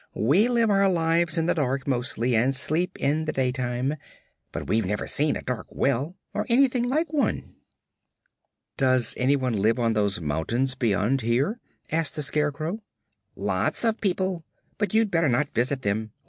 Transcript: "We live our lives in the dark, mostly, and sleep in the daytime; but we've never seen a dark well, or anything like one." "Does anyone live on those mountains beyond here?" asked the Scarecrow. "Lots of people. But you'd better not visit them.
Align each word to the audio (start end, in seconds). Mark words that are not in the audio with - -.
"We 0.17 0.47
live 0.47 0.71
our 0.71 0.89
lives 0.89 1.37
in 1.37 1.45
the 1.45 1.53
dark, 1.53 1.85
mostly, 1.85 2.35
and 2.35 2.55
sleep 2.55 2.97
in 2.97 3.25
the 3.25 3.31
daytime; 3.31 3.97
but 4.51 4.65
we've 4.65 4.83
never 4.83 5.05
seen 5.05 5.35
a 5.35 5.43
dark 5.43 5.67
well, 5.69 6.15
or 6.33 6.47
anything 6.49 6.85
like 6.85 7.13
one." 7.13 7.57
"Does 8.77 9.13
anyone 9.15 9.53
live 9.61 9.77
on 9.77 9.93
those 9.93 10.19
mountains 10.19 10.73
beyond 10.73 11.21
here?" 11.21 11.59
asked 11.91 12.15
the 12.15 12.23
Scarecrow. 12.23 12.79
"Lots 13.35 13.83
of 13.83 14.01
people. 14.01 14.43
But 14.79 14.95
you'd 14.95 15.11
better 15.11 15.29
not 15.29 15.49
visit 15.49 15.83
them. 15.83 16.13